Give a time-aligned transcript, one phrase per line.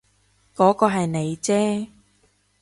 [0.55, 1.89] 嗰個係你啫